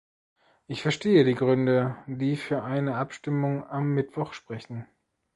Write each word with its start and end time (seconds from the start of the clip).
Ich 0.65 0.81
verstehe 0.81 1.23
die 1.25 1.35
Gründe, 1.35 1.95
die 2.07 2.35
für 2.35 2.63
eine 2.63 2.95
Abstimmung 2.95 3.67
am 3.69 3.93
Mittwoch 3.93 4.33
sprechen. 4.33 4.87